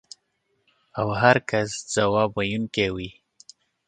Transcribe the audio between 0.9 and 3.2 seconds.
او هر کس ځواب ویونکی وي.